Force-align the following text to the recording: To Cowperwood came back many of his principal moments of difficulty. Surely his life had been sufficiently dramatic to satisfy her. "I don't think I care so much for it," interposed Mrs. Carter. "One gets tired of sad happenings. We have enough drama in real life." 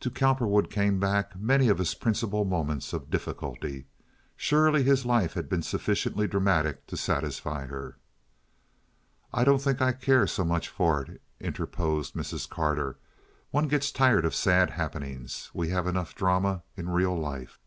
To 0.00 0.10
Cowperwood 0.10 0.70
came 0.70 0.98
back 0.98 1.38
many 1.38 1.68
of 1.68 1.76
his 1.76 1.92
principal 1.92 2.46
moments 2.46 2.94
of 2.94 3.10
difficulty. 3.10 3.84
Surely 4.34 4.82
his 4.82 5.04
life 5.04 5.34
had 5.34 5.50
been 5.50 5.60
sufficiently 5.62 6.26
dramatic 6.26 6.86
to 6.86 6.96
satisfy 6.96 7.66
her. 7.66 7.98
"I 9.34 9.44
don't 9.44 9.60
think 9.60 9.82
I 9.82 9.92
care 9.92 10.26
so 10.26 10.46
much 10.46 10.70
for 10.70 11.02
it," 11.02 11.20
interposed 11.40 12.14
Mrs. 12.14 12.48
Carter. 12.48 12.96
"One 13.50 13.68
gets 13.68 13.92
tired 13.92 14.24
of 14.24 14.34
sad 14.34 14.70
happenings. 14.70 15.50
We 15.52 15.68
have 15.68 15.86
enough 15.86 16.14
drama 16.14 16.62
in 16.74 16.88
real 16.88 17.14
life." 17.14 17.60